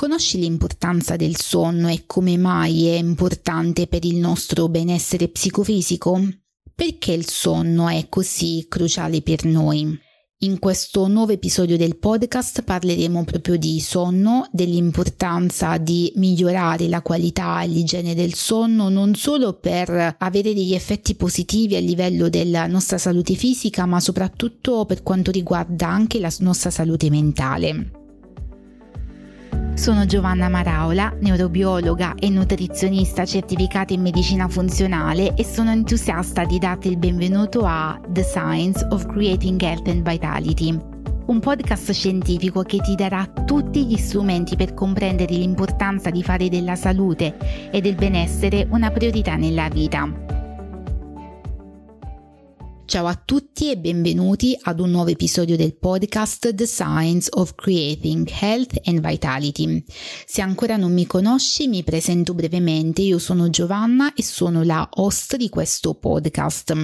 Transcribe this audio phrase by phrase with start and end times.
[0.00, 6.18] Conosci l'importanza del sonno e come mai è importante per il nostro benessere psicofisico?
[6.74, 9.94] Perché il sonno è così cruciale per noi?
[10.38, 17.60] In questo nuovo episodio del podcast parleremo proprio di sonno, dell'importanza di migliorare la qualità
[17.60, 22.96] e l'igiene del sonno non solo per avere degli effetti positivi a livello della nostra
[22.96, 27.99] salute fisica, ma soprattutto per quanto riguarda anche la nostra salute mentale.
[29.80, 36.88] Sono Giovanna Maraola, neurobiologa e nutrizionista certificata in medicina funzionale e sono entusiasta di darti
[36.88, 40.78] il benvenuto a The Science of Creating Health and Vitality,
[41.28, 46.76] un podcast scientifico che ti darà tutti gli strumenti per comprendere l'importanza di fare della
[46.76, 47.38] salute
[47.70, 50.39] e del benessere una priorità nella vita.
[52.90, 58.28] Ciao a tutti e benvenuti ad un nuovo episodio del podcast The Science of Creating
[58.28, 59.84] Health and Vitality.
[60.26, 63.02] Se ancora non mi conosci, mi presento brevemente.
[63.02, 66.74] Io sono Giovanna e sono la host di questo podcast.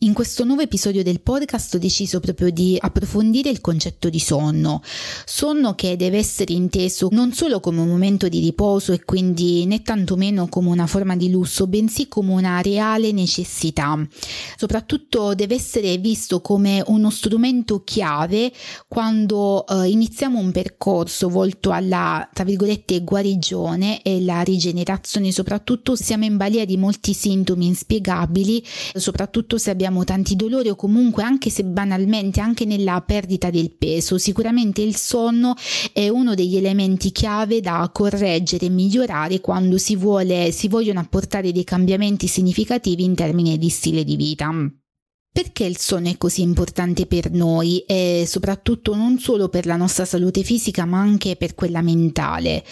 [0.00, 4.82] In questo nuovo episodio del podcast ho deciso proprio di approfondire il concetto di sonno.
[5.24, 9.80] Sonno che deve essere inteso non solo come un momento di riposo e quindi né
[9.80, 13.98] tantomeno come una forma di lusso, bensì come una reale necessità.
[14.58, 18.52] Soprattutto deve essere visto come uno strumento chiave
[18.86, 26.26] quando eh, iniziamo un percorso volto alla, tra virgolette, guarigione e la rigenerazione, soprattutto siamo
[26.26, 31.48] in balia di molti sintomi inspiegabili, soprattutto se abbiamo abbiamo tanti dolori o comunque anche
[31.48, 35.54] se banalmente anche nella perdita del peso, sicuramente il sonno
[35.92, 41.52] è uno degli elementi chiave da correggere e migliorare quando si vuole si vogliono apportare
[41.52, 44.50] dei cambiamenti significativi in termini di stile di vita.
[45.32, 50.04] Perché il sonno è così importante per noi e soprattutto non solo per la nostra
[50.04, 52.64] salute fisica ma anche per quella mentale?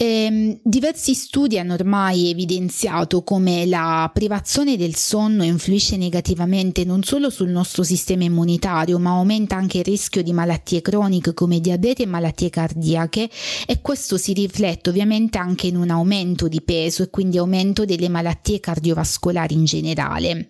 [0.00, 7.30] Eh, diversi studi hanno ormai evidenziato come la privazione del sonno influisce negativamente non solo
[7.30, 12.06] sul nostro sistema immunitario, ma aumenta anche il rischio di malattie croniche come diabete e
[12.06, 13.28] malattie cardiache
[13.66, 18.08] e questo si riflette ovviamente anche in un aumento di peso e quindi aumento delle
[18.08, 20.48] malattie cardiovascolari in generale.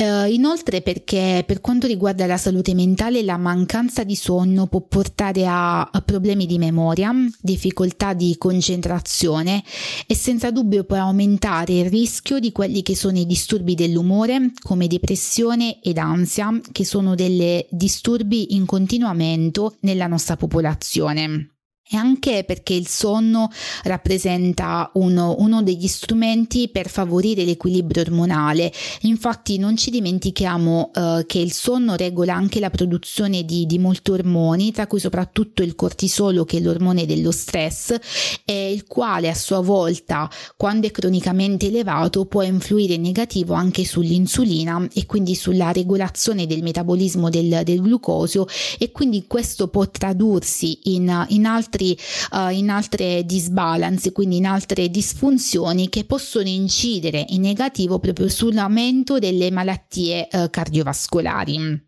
[0.00, 5.44] Uh, inoltre perché per quanto riguarda la salute mentale la mancanza di sonno può portare
[5.44, 9.64] a, problemi di memoria, difficoltà di concentrazione
[10.06, 14.86] e senza dubbio può aumentare il rischio di quelli che sono i disturbi dell'umore come
[14.86, 21.57] depressione ed ansia che sono delle disturbi in continuo aumento nella nostra popolazione
[21.90, 23.50] e anche perché il sonno
[23.84, 28.70] rappresenta uno, uno, degli strumenti per favorire l'equilibrio ormonale.
[29.02, 34.10] Infatti non ci dimentichiamo eh, che il sonno regola anche la produzione di, di, molti
[34.10, 37.96] ormoni, tra cui soprattutto il cortisolo che è l'ormone dello stress,
[38.44, 43.84] e il quale a sua volta, quando è cronicamente elevato, può influire in negativo anche
[43.84, 48.46] sull'insulina e quindi sulla regolazione del metabolismo del, del glucosio
[48.78, 51.96] e quindi questo può tradursi in, in altre altri,
[52.32, 59.18] uh, in altre disbalance, quindi in altre disfunzioni che possono incidere in negativo proprio sull'aumento
[59.18, 61.86] delle malattie uh, cardiovascolari.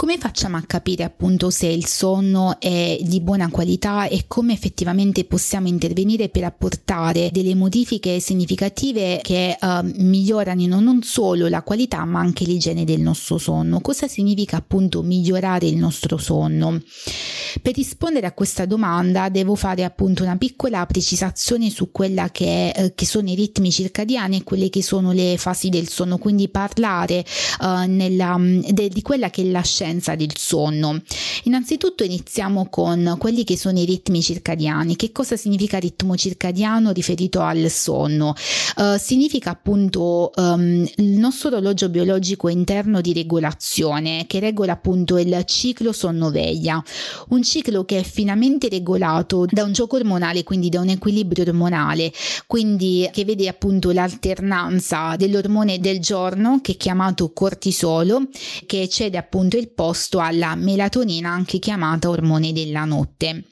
[0.00, 5.24] Come facciamo a capire appunto se il sonno è di buona qualità e come effettivamente
[5.24, 12.20] possiamo intervenire per apportare delle modifiche significative che uh, migliorano non solo la qualità ma
[12.20, 13.80] anche l'igiene del nostro sonno?
[13.80, 16.80] Cosa significa appunto migliorare il nostro sonno?
[17.60, 22.94] Per rispondere a questa domanda devo fare appunto una piccola precisazione su quella che, eh,
[22.94, 27.24] che sono i ritmi circadiani e quelle che sono le fasi del sonno, quindi parlare
[27.62, 31.00] uh, nella, de, di quella che è la scienza scienza del sonno.
[31.44, 34.96] Innanzitutto iniziamo con quelli che sono i ritmi circadiani.
[34.96, 38.34] Che cosa significa ritmo circadiano riferito al sonno?
[38.76, 45.42] Uh, significa appunto um, il nostro orologio biologico interno di regolazione che regola appunto il
[45.46, 46.82] ciclo sonno-veglia,
[47.28, 52.12] un ciclo che è finamente regolato da un gioco ormonale, quindi da un equilibrio ormonale,
[52.46, 58.28] quindi che vede appunto l'alternanza dell'ormone del giorno che è chiamato cortisolo,
[58.66, 63.44] che cede appunto il posto alla melatonina, anche chiamata ormone della notte.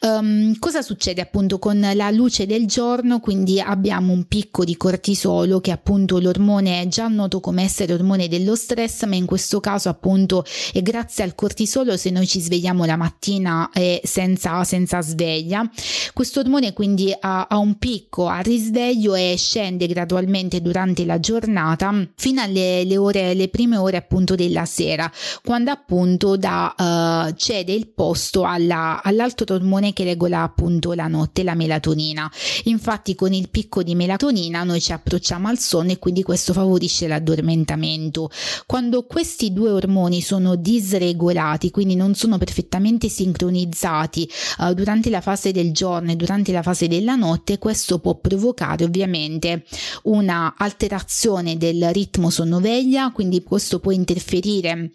[0.00, 3.20] Um, cosa succede appunto con la luce del giorno?
[3.20, 8.26] Quindi abbiamo un picco di cortisolo che appunto l'ormone è già noto come essere ormone
[8.26, 12.84] dello stress, ma in questo caso appunto è grazie al cortisolo se noi ci svegliamo
[12.84, 15.68] la mattina e senza, senza sveglia.
[16.12, 21.92] Questo ormone quindi ha, ha, un picco a risveglio e scende gradualmente durante la giornata
[22.16, 25.10] fino alle le ore, le prime ore appunto della sera,
[25.42, 31.42] quando appunto da, uh, cede il posto alla, all'altro ormone che regola appunto la notte,
[31.42, 32.30] la melatonina.
[32.64, 37.06] Infatti con il picco di melatonina noi ci approcciamo al sonno e quindi questo favorisce
[37.06, 38.30] l'addormentamento.
[38.66, 44.28] Quando questi due ormoni sono disregolati, quindi non sono perfettamente sincronizzati
[44.58, 48.84] uh, durante la fase del giorno e durante la fase della notte, questo può provocare
[48.84, 49.64] ovviamente
[50.04, 54.90] una alterazione del ritmo sonno-veglia, quindi questo può interferire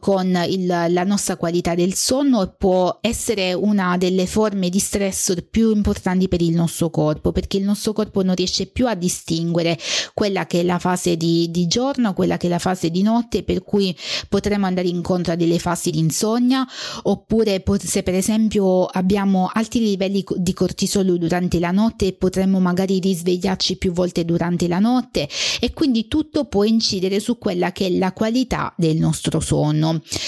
[0.00, 5.34] con il, la nostra qualità del sonno e può essere una delle forme di stress
[5.50, 9.78] più importanti per il nostro corpo, perché il nostro corpo non riesce più a distinguere
[10.14, 13.42] quella che è la fase di, di giorno, quella che è la fase di notte,
[13.42, 13.96] per cui
[14.28, 16.66] potremo andare incontro a delle fasi di insonnia,
[17.02, 23.76] oppure se per esempio abbiamo alti livelli di cortisolo durante la notte, potremmo magari risvegliarci
[23.76, 25.28] più volte durante la notte
[25.60, 29.53] e quindi tutto può incidere su quella che è la qualità del nostro sonno.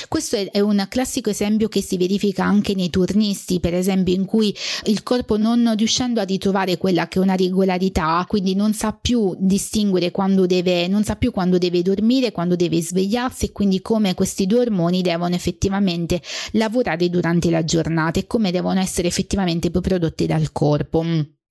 [0.08, 4.54] Questo è un classico esempio che si verifica anche nei turnisti, per esempio, in cui
[4.84, 9.34] il corpo non riuscendo a ritrovare quella che è una regolarità, quindi non sa più
[9.38, 14.14] distinguere quando deve, non sa più quando deve dormire, quando deve svegliarsi e quindi come
[14.14, 16.22] questi due ormoni devono effettivamente
[16.52, 21.04] lavorare durante la giornata e come devono essere effettivamente prodotti dal corpo.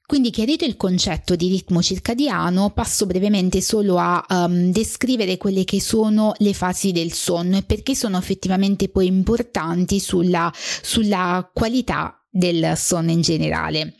[0.07, 5.81] Quindi chiarito il concetto di ritmo circadiano, passo brevemente solo a um, descrivere quelle che
[5.81, 12.74] sono le fasi del sonno e perché sono effettivamente poi importanti sulla, sulla qualità del
[12.75, 13.96] sonno in generale.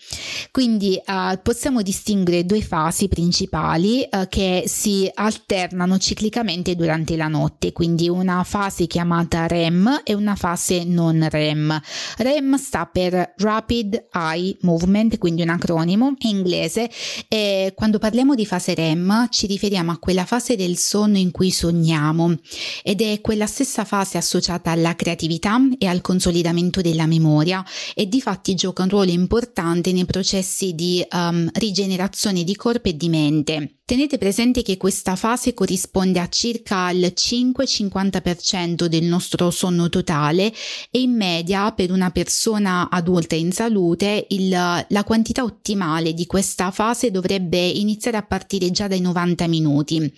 [0.56, 7.74] Quindi uh, possiamo distinguere due fasi principali uh, che si alternano ciclicamente durante la notte,
[7.74, 11.78] quindi una fase chiamata REM e una fase non REM.
[12.20, 16.90] REM sta per Rapid Eye Movement, quindi un acronimo in inglese.
[17.28, 21.52] E quando parliamo di fase REM ci riferiamo a quella fase del sonno in cui
[21.52, 22.34] sogniamo.
[22.82, 27.62] Ed è quella stessa fase associata alla creatività e al consolidamento della memoria.
[27.94, 30.44] E di infatti gioca un ruolo importante nei processi
[30.74, 33.76] di um, rigenerazione di corpo e di mente.
[33.86, 40.52] Tenete presente che questa fase corrisponde a circa il 5-50% del nostro sonno totale
[40.90, 46.72] e in media per una persona adulta in salute il, la quantità ottimale di questa
[46.72, 50.14] fase dovrebbe iniziare a partire già dai 90 minuti.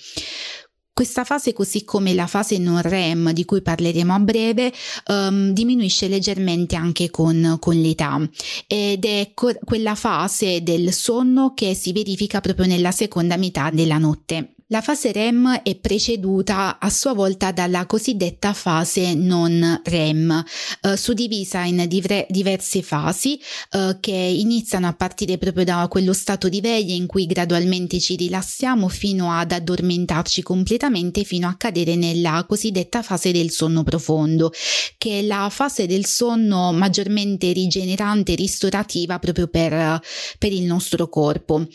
[0.98, 4.74] Questa fase, così come la fase non REM di cui parleremo a breve,
[5.10, 8.20] um, diminuisce leggermente anche con, con l'età
[8.66, 14.00] ed è co- quella fase del sonno che si verifica proprio nella seconda metà della
[14.00, 14.56] notte.
[14.69, 20.44] La fase REM è preceduta a sua volta dalla cosiddetta fase non REM,
[20.81, 23.40] eh, suddivisa in divre- diverse fasi
[23.72, 28.18] eh, che iniziano a partire proprio da quello stato di veglia in cui gradualmente ci
[28.18, 34.52] rilassiamo fino ad addormentarci completamente fino a cadere nella cosiddetta fase del sonno profondo,
[34.98, 40.02] che è la fase del sonno maggiormente rigenerante e ristorativa proprio per,
[40.38, 41.66] per il nostro corpo.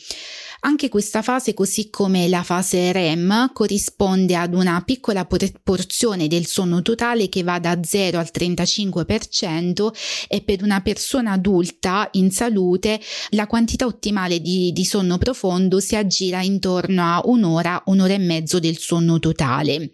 [0.65, 6.83] Anche questa fase, così come la fase REM, corrisponde ad una piccola porzione del sonno
[6.83, 9.91] totale che va da 0 al 35%
[10.29, 13.01] e per una persona adulta in salute
[13.31, 18.61] la quantità ottimale di, di sonno profondo si aggira intorno a un'ora, un'ora e mezzo
[18.61, 19.91] del sonno totale.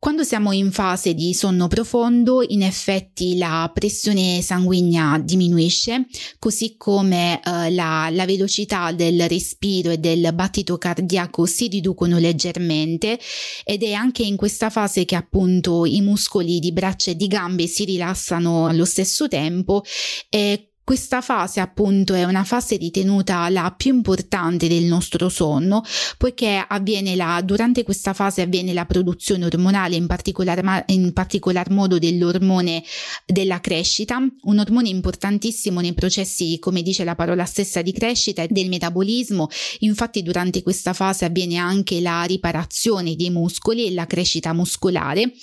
[0.00, 6.06] Quando siamo in fase di sonno profondo, in effetti la pressione sanguigna diminuisce,
[6.38, 13.20] così come eh, la, la, velocità del respiro e del battito cardiaco si riducono leggermente
[13.62, 17.66] ed è anche in questa fase che appunto i muscoli di braccia e di gambe
[17.66, 19.84] si rilassano allo stesso tempo
[20.30, 25.84] e questa fase appunto è una fase ritenuta la più importante del nostro sonno
[26.18, 32.00] poiché avviene la, durante questa fase avviene la produzione ormonale in particolar, in particolar modo
[32.00, 32.82] dell'ormone
[33.24, 38.48] della crescita, un ormone importantissimo nei processi come dice la parola stessa di crescita e
[38.50, 39.46] del metabolismo,
[39.80, 45.34] infatti durante questa fase avviene anche la riparazione dei muscoli e la crescita muscolare.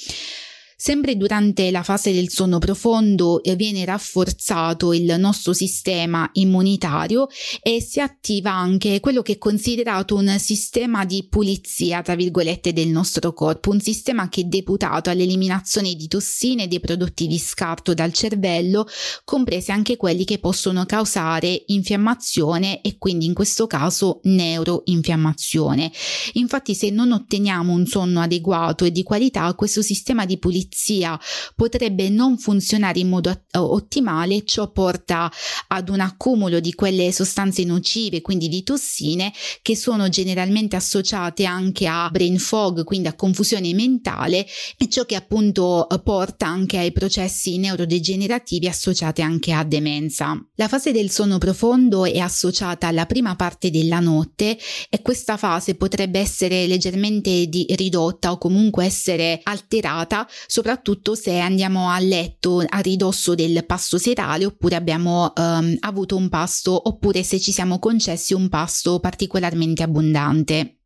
[0.80, 7.30] Sempre durante la fase del sonno profondo eh, viene rafforzato il nostro sistema immunitario
[7.64, 12.90] e si attiva anche quello che è considerato un sistema di pulizia, tra virgolette, del
[12.90, 17.96] nostro corpo, un sistema che è deputato all'eliminazione di tossine e dei prodotti di scarto
[17.96, 18.86] dal cervello,
[19.24, 25.92] compresi anche quelli che possono causare infiammazione e quindi in questo caso neuroinfiammazione.
[26.34, 31.20] Infatti se non otteniamo un sonno adeguato e di qualità, questo sistema di pulizia pulizia
[31.56, 35.32] potrebbe non funzionare in modo ottimale, ciò porta
[35.68, 41.88] ad un accumulo di quelle sostanze nocive, quindi di tossine, che sono generalmente associate anche
[41.88, 44.46] a brain fog, quindi a confusione mentale,
[44.78, 50.40] e ciò che appunto porta anche ai processi neurodegenerativi associati anche a demenza.
[50.56, 54.58] La fase del sonno profondo è associata alla prima parte della notte
[54.90, 62.00] e questa fase potrebbe essere leggermente ridotta o comunque essere alterata, soprattutto se andiamo a
[62.00, 67.52] letto a ridosso del pasto serale oppure abbiamo um, avuto un pasto oppure se ci
[67.52, 70.77] siamo concessi un pasto particolarmente abbondante.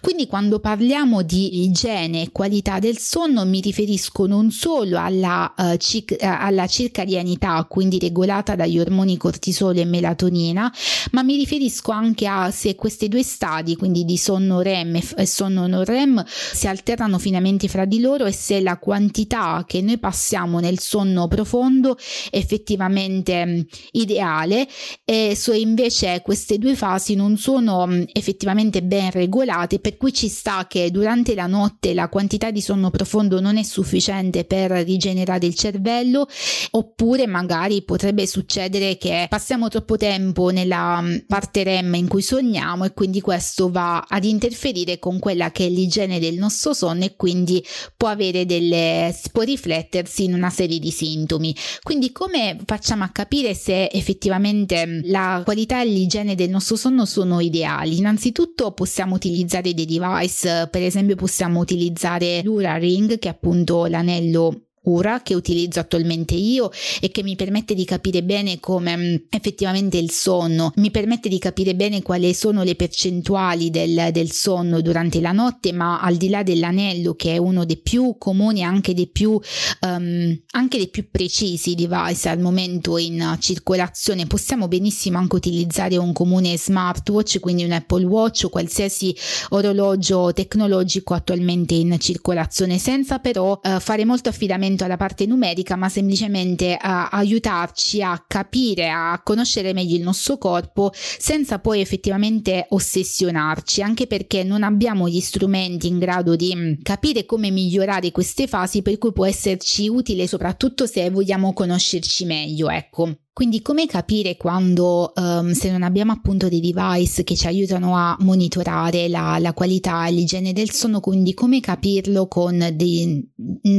[0.00, 5.76] Quindi quando parliamo di igiene e qualità del sonno mi riferisco non solo alla, uh,
[5.76, 10.72] cic- eh, alla circadianità, quindi regolata dagli ormoni cortisolo e melatonina,
[11.10, 15.66] ma mi riferisco anche a se questi due stadi, quindi di sonno REM e sonno
[15.66, 20.60] non REM, si alternano finamente fra di loro e se la quantità che noi passiamo
[20.60, 21.98] nel sonno profondo
[22.30, 24.66] è effettivamente um, ideale
[25.04, 30.12] e se invece queste due fasi non sono um, effettivamente ben regolate regolate, per cui
[30.12, 34.70] ci sta che durante la notte la quantità di sonno profondo non è sufficiente per
[34.70, 36.26] rigenerare il cervello,
[36.72, 42.84] oppure magari potrebbe succedere che passiamo troppo tempo nella mm, parte REM in cui sogniamo
[42.84, 47.16] e quindi questo va ad interferire con quella che è l'igiene del nostro sonno e
[47.16, 47.64] quindi
[47.96, 51.54] può avere delle può riflettersi in una serie di sintomi.
[51.82, 57.04] Quindi come facciamo a capire se effettivamente mm, la qualità e l'igiene del nostro sonno
[57.04, 57.98] sono ideali?
[57.98, 63.86] Innanzitutto possiamo utilizzare utilizzare dei device, per esempio possiamo utilizzare l'Ura Ring che è appunto
[63.86, 66.70] l'anello Ura che utilizzo attualmente io
[67.00, 71.38] e che mi permette di capire bene come mm, effettivamente il sonno, mi permette di
[71.38, 76.30] capire bene quali sono le percentuali del, del sonno durante la notte, ma al di
[76.30, 79.38] là dell'anello che è uno dei più comuni, anche dei più,
[79.80, 86.14] um, anche dei più precisi device al momento in circolazione, possiamo benissimo anche utilizzare un
[86.14, 89.14] comune smartwatch, quindi un Apple Watch o qualsiasi
[89.50, 95.76] orologio tecnologico attualmente in circolazione, senza però uh, fare molto affidamento riferimento alla parte numerica,
[95.76, 102.66] ma semplicemente a aiutarci a capire, a conoscere meglio il nostro corpo senza poi effettivamente
[102.68, 108.46] ossessionarci, anche perché non abbiamo gli strumenti in grado di mm, capire come migliorare queste
[108.46, 113.16] fasi, per cui può esserci utile soprattutto se vogliamo conoscerci meglio, ecco.
[113.32, 118.16] Quindi come capire quando um, se non abbiamo appunto dei device che ci aiutano a
[118.20, 122.28] monitorare la, la qualità e l'igiene del sonno, quindi come capirlo
[122.74, 123.24] dei,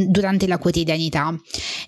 [0.07, 1.35] durante la quotidianità?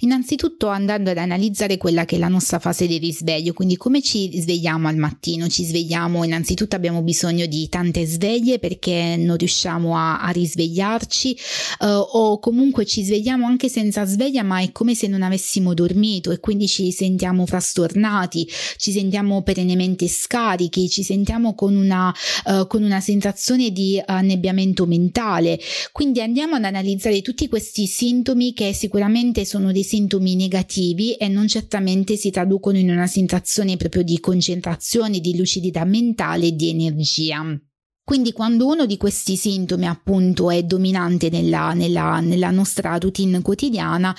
[0.01, 4.29] Innanzitutto andando ad analizzare quella che è la nostra fase di risveglio, quindi come ci
[4.39, 5.47] svegliamo al mattino?
[5.47, 11.37] Ci svegliamo, innanzitutto abbiamo bisogno di tante sveglie perché non riusciamo a, a risvegliarci
[11.79, 16.31] uh, o comunque ci svegliamo anche senza sveglia ma è come se non avessimo dormito
[16.31, 22.13] e quindi ci sentiamo frastornati, ci sentiamo perennemente scarichi, ci sentiamo con una,
[22.45, 25.59] uh, con una sensazione di annebbiamento mentale.
[25.91, 31.47] Quindi andiamo ad analizzare tutti questi sintomi che sicuramente sono dei sintomi negativi e non
[31.47, 37.72] certamente si traducono in una sensazione proprio di concentrazione, di lucidità mentale e di energia.
[38.05, 44.13] Quindi quando uno di questi sintomi appunto è dominante nella, nella, nella nostra routine quotidiana,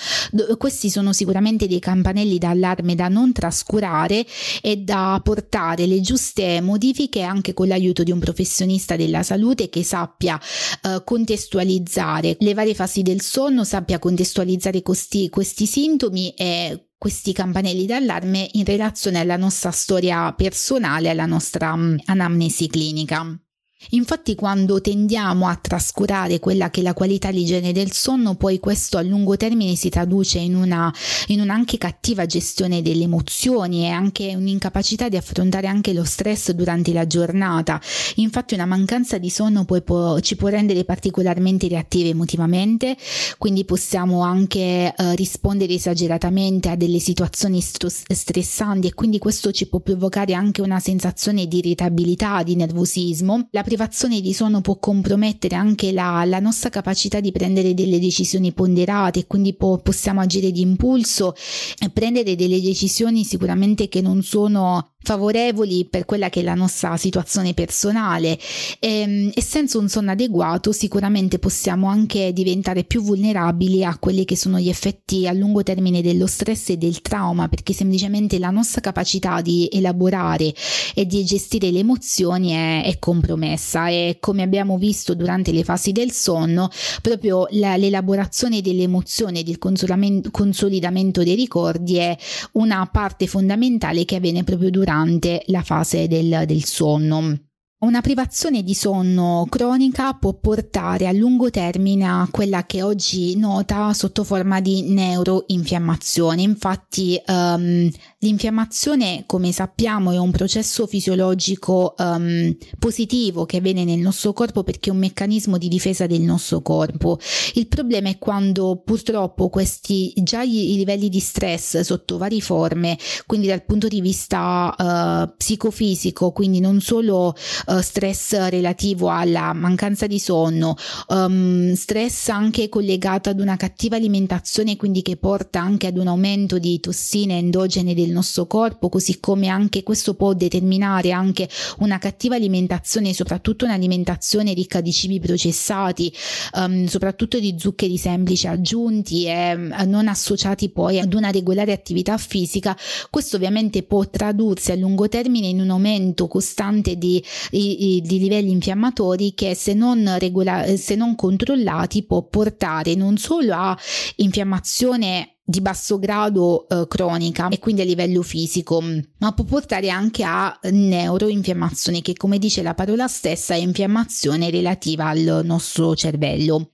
[0.56, 4.24] questi sono sicuramente dei campanelli d'allarme da non trascurare
[4.62, 9.84] e da portare le giuste modifiche anche con l'aiuto di un professionista della salute che
[9.84, 10.40] sappia
[10.82, 17.84] eh, contestualizzare le varie fasi del sonno, sappia contestualizzare questi, questi sintomi e questi campanelli
[17.84, 23.43] d'allarme in relazione alla nostra storia personale, alla nostra um, anamnesi clinica.
[23.90, 28.58] Infatti quando tendiamo a trascurare quella che è la qualità e l'igiene del sonno, poi
[28.58, 30.92] questo a lungo termine si traduce in una,
[31.28, 36.92] in un'anche cattiva gestione delle emozioni e anche un'incapacità di affrontare anche lo stress durante
[36.92, 37.80] la giornata.
[38.16, 42.96] Infatti una mancanza di sonno poi può, ci può rendere particolarmente reattive emotivamente,
[43.38, 49.66] quindi possiamo anche eh, rispondere esageratamente a delle situazioni st- stressanti e quindi questo ci
[49.66, 53.48] può provocare anche una sensazione di irritabilità, di nervosismo.
[53.50, 58.52] La privazione di sonno può compromettere anche la, la nostra capacità di prendere delle decisioni
[58.52, 61.34] ponderate quindi po- possiamo agire di impulso
[61.82, 66.96] e prendere delle decisioni sicuramente che non sono favorevoli per quella che è la nostra
[66.96, 68.38] situazione personale.
[68.80, 74.24] E, ehm, e, senza un sonno adeguato sicuramente possiamo anche diventare più vulnerabili a quelli
[74.24, 78.50] che sono gli effetti a lungo termine dello stress e del trauma perché semplicemente la
[78.50, 80.52] nostra capacità di elaborare
[80.94, 83.88] e di gestire le emozioni è, è compromessa.
[83.88, 86.70] E come abbiamo visto durante le fasi del sonno
[87.02, 92.16] proprio la, l'elaborazione delle emozioni ed il consolidamento dei ricordi è
[92.52, 97.38] una parte fondamentale che avviene proprio durante durante la fase del, del sonno.
[97.84, 103.92] Una privazione di sonno cronica può portare a lungo termine a quella che oggi nota
[103.92, 106.40] sotto forma di neuroinfiammazione.
[106.40, 107.90] Infatti um,
[108.24, 114.88] l'infiammazione, come sappiamo, è un processo fisiologico um, positivo che avviene nel nostro corpo perché
[114.88, 117.18] è un meccanismo di difesa del nostro corpo.
[117.52, 123.46] Il problema è quando purtroppo questi già i livelli di stress sotto varie forme, quindi
[123.46, 127.34] dal punto di vista uh, psicofisico, quindi non solo
[127.66, 130.76] uh, stress relativo alla mancanza di sonno,
[131.08, 136.58] um, stress anche collegato ad una cattiva alimentazione, quindi che porta anche ad un aumento
[136.58, 141.48] di tossine endogene del nostro corpo, così come anche questo può determinare anche
[141.80, 146.12] una cattiva alimentazione, soprattutto un'alimentazione ricca di cibi processati,
[146.54, 149.54] um, soprattutto di zuccheri semplici aggiunti e
[149.84, 152.76] non associati poi ad una regolare attività fisica.
[153.10, 158.18] Questo ovviamente può tradursi a lungo termine in un aumento costante di, di di, di
[158.18, 163.78] livelli infiammatori che se non, regola- se non controllati può portare non solo a
[164.16, 168.82] infiammazione di basso grado eh, cronica e quindi a livello fisico,
[169.18, 175.08] ma può portare anche a neuroinfiammazione che come dice la parola stessa è infiammazione relativa
[175.08, 176.73] al nostro cervello.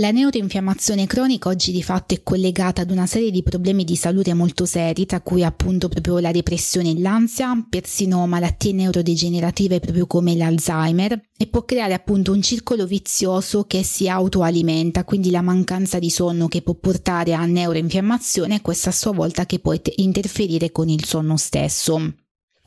[0.00, 4.32] La neuroinfiammazione cronica oggi di fatto è collegata ad una serie di problemi di salute
[4.32, 10.34] molto seri, tra cui appunto proprio la depressione e l'ansia, persino malattie neurodegenerative proprio come
[10.36, 16.08] l'Alzheimer e può creare appunto un circolo vizioso che si autoalimenta, quindi la mancanza di
[16.08, 20.88] sonno che può portare a neuroinfiammazione e questa a sua volta che può interferire con
[20.88, 22.14] il sonno stesso.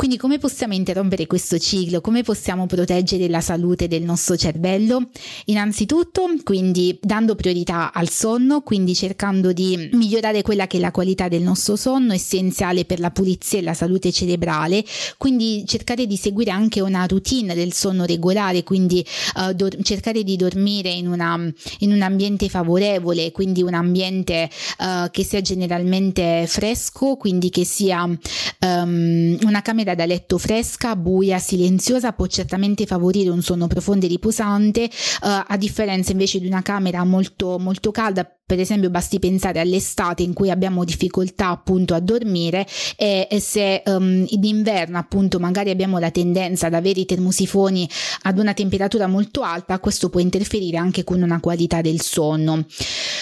[0.03, 2.01] Quindi come possiamo interrompere questo ciclo?
[2.01, 5.11] Come possiamo proteggere la salute del nostro cervello?
[5.45, 11.29] Innanzitutto, quindi dando priorità al sonno, quindi cercando di migliorare quella che è la qualità
[11.29, 14.83] del nostro sonno, essenziale per la pulizia e la salute cerebrale,
[15.15, 19.05] quindi cercare di seguire anche una routine del sonno regolare, quindi
[19.35, 21.39] uh, do- cercare di dormire in, una,
[21.79, 28.03] in, un ambiente favorevole, quindi un ambiente uh, che sia generalmente fresco, quindi che sia
[28.03, 34.05] um, una camera camera da letto fresca, buia, silenziosa può certamente favorire un sonno profondo
[34.05, 39.19] e riposante, uh, a differenza invece di una camera molto, molto calda per esempio basti
[39.19, 44.97] pensare all'estate in cui abbiamo difficoltà appunto a dormire e, e se um, in inverno
[44.97, 47.89] appunto magari abbiamo la tendenza ad avere i termosifoni
[48.23, 52.65] ad una temperatura molto alta, questo può interferire anche con una qualità del sonno.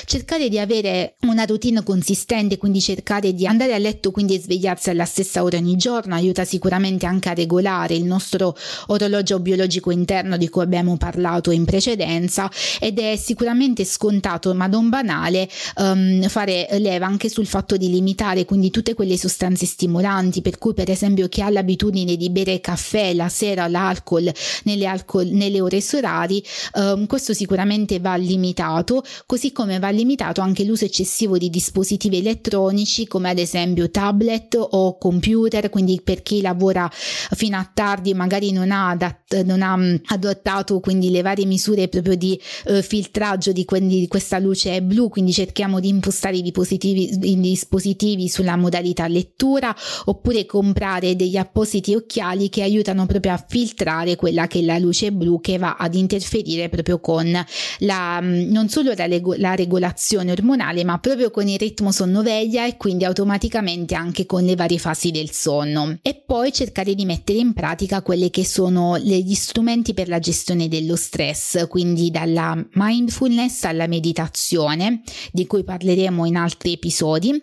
[0.06, 4.90] Cercare di avere una routine consistente, quindi cercare di andare a letto quindi e svegliarsi
[4.90, 8.58] alla stessa ora ogni giorno aiuta sicuramente anche a regolare il nostro
[8.88, 14.90] orologio biologico interno di cui abbiamo parlato in precedenza ed è sicuramente scontato ma non
[14.90, 20.42] banale banale um, fare leva anche sul fatto di limitare quindi tutte quelle sostanze stimolanti
[20.42, 24.32] per cui per esempio chi ha l'abitudine di bere caffè la sera l'alcol
[24.64, 30.64] nelle, alcol, nelle ore solari um, questo sicuramente va limitato così come va limitato anche
[30.64, 36.90] l'uso eccessivo di dispositivi elettronici come ad esempio tablet o computer quindi per chi lavora
[36.92, 39.78] fino a tardi magari non ha, adatt- non ha
[40.14, 45.01] adottato quindi le varie misure proprio di uh, filtraggio di, que- di questa luce blu
[45.10, 51.94] quindi cerchiamo di impostare i dispositivi, i dispositivi sulla modalità lettura oppure comprare degli appositi
[51.94, 55.96] occhiali che aiutano proprio a filtrare quella che è la luce blu che va ad
[55.96, 57.32] interferire proprio con
[57.80, 63.06] la, non solo la, la regolazione ormonale ma proprio con il ritmo sonno-veglia e quindi
[63.06, 65.98] automaticamente anche con le varie fasi del sonno.
[66.02, 70.68] E poi cercare di mettere in pratica quelli che sono gli strumenti per la gestione
[70.68, 74.91] dello stress quindi dalla mindfulness alla meditazione
[75.32, 77.42] di cui parleremo in altri episodi,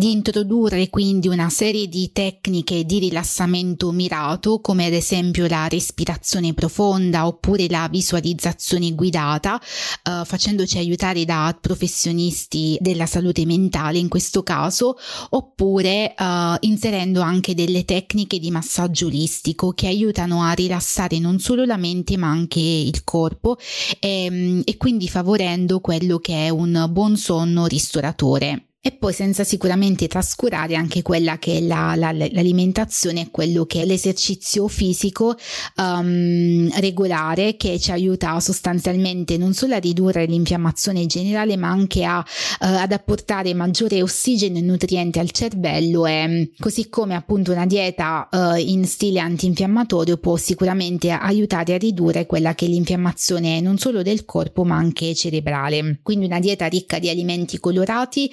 [0.00, 6.54] di introdurre quindi una serie di tecniche di rilassamento mirato come ad esempio la respirazione
[6.54, 14.42] profonda oppure la visualizzazione guidata eh, facendoci aiutare da professionisti della salute mentale in questo
[14.42, 14.96] caso
[15.28, 21.66] oppure eh, inserendo anche delle tecniche di massaggio olistico che aiutano a rilassare non solo
[21.66, 23.58] la mente ma anche il corpo
[23.98, 28.64] e, ehm, e quindi favorendo quello che è un buon sonno ristoratore.
[28.82, 33.82] E poi senza sicuramente trascurare anche quella che è la, la, l'alimentazione e quello che
[33.82, 35.36] è l'esercizio fisico
[35.76, 42.20] um, regolare che ci aiuta sostanzialmente non solo a ridurre l'infiammazione generale ma anche a,
[42.20, 42.24] uh,
[42.58, 46.06] ad apportare maggiore ossigeno e nutrienti al cervello.
[46.06, 52.24] E così come appunto una dieta uh, in stile antinfiammatorio può sicuramente aiutare a ridurre
[52.24, 56.00] quella che è l'infiammazione non solo del corpo ma anche cerebrale.
[56.02, 58.30] Quindi una dieta ricca di alimenti colorati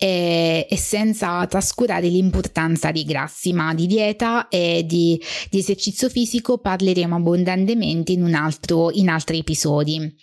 [0.00, 6.58] e, e, senza trascurare l'importanza dei grassi, ma di dieta e di, di esercizio fisico
[6.58, 10.14] parleremo abbondantemente in, un altro, in altri episodi.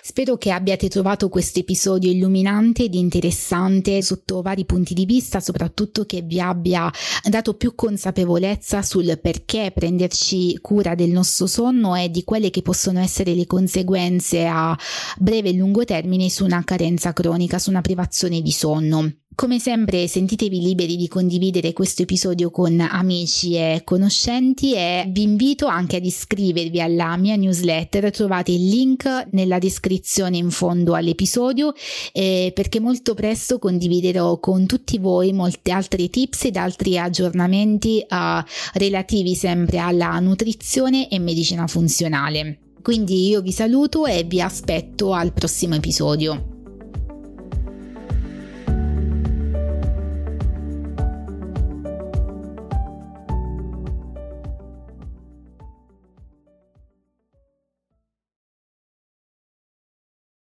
[0.00, 6.04] Spero che abbiate trovato questo episodio illuminante ed interessante sotto vari punti di vista, soprattutto
[6.06, 6.88] che vi abbia
[7.28, 13.00] dato più consapevolezza sul perché prenderci cura del nostro sonno e di quelle che possono
[13.00, 14.78] essere le conseguenze a
[15.18, 19.15] breve e lungo termine su una carenza cronica, su una privazione di sonno.
[19.36, 25.66] Come sempre sentitevi liberi di condividere questo episodio con amici e conoscenti e vi invito
[25.66, 31.74] anche ad iscrivervi alla mia newsletter, trovate il link nella descrizione in fondo all'episodio
[32.14, 38.42] eh, perché molto presto condividerò con tutti voi molti altri tips ed altri aggiornamenti uh,
[38.78, 42.60] relativi sempre alla nutrizione e medicina funzionale.
[42.80, 46.55] Quindi io vi saluto e vi aspetto al prossimo episodio.